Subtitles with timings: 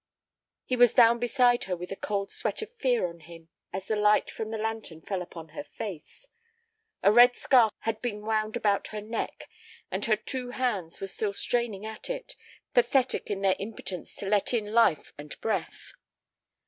[0.65, 3.95] He was down beside her with a cold sweat of fear on him as the
[3.95, 6.27] light from the lantern fell upon her face.
[7.03, 9.47] A red scarf had been wound about her neck,
[9.91, 12.35] and her two hands were still straining at it,
[12.73, 15.93] pathetic in their impotence to let in life and breath.